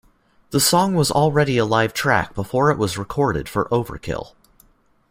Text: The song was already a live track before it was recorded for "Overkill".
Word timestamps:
The 0.49 0.59
song 0.59 0.95
was 0.95 1.11
already 1.11 1.59
a 1.59 1.63
live 1.63 1.93
track 1.93 2.33
before 2.33 2.71
it 2.71 2.79
was 2.79 2.97
recorded 2.97 3.47
for 3.47 3.65
"Overkill". 3.65 4.33